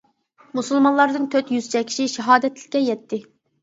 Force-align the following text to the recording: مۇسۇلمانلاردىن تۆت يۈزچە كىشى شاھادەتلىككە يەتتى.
مۇسۇلمانلاردىن 0.59 1.29
تۆت 1.37 1.53
يۈزچە 1.59 1.85
كىشى 1.93 2.11
شاھادەتلىككە 2.19 2.87
يەتتى. 2.91 3.27